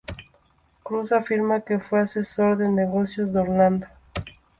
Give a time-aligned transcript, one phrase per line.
[0.81, 3.85] Cruz afirma que fue asesor de negocios de Orlando.